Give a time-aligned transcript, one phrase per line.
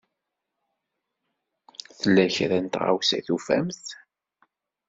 [1.99, 3.85] Tella kra n tɣawsa i tufamt?